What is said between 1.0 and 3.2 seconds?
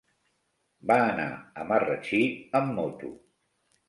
anar a Marratxí amb moto.